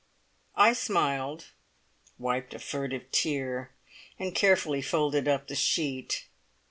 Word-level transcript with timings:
I 0.55 0.73
smiled, 0.73 1.49
wiped 2.17 2.55
a 2.55 2.57
furtive 2.57 3.11
tear, 3.11 3.69
and 4.17 4.33
carefully 4.33 4.81
folded 4.81 5.27
up 5.27 5.45
the 5.47 5.53
sheet. 5.53 6.25